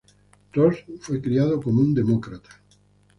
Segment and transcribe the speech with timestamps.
[0.55, 2.49] Ross fue criado como un demócrata.